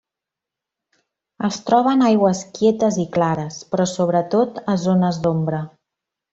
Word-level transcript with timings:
Es 1.47 1.59
troba 1.67 1.93
en 1.97 2.01
aigües 2.07 2.41
quietes 2.57 2.99
i 3.05 3.07
clares, 3.19 3.61
però 3.75 3.87
sobretot 3.95 4.61
a 4.75 4.79
zones 4.89 5.25
d’ombra. 5.29 5.65